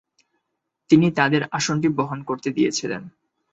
তিনি 0.89 1.07
তাদের 1.11 1.41
আসনটি 1.51 1.87
বহন 1.89 2.19
করতে 2.23 2.49
দিয়েছিলেন। 2.51 3.01